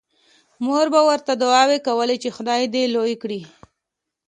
مور 0.65 0.85
به 0.93 1.01
ورته 1.07 1.31
دعاوې 1.41 1.77
کولې 1.87 2.15
چې 2.23 2.29
خدای 2.35 2.63
دې 2.73 2.83
لوی 2.95 3.13
کړي 3.23 3.41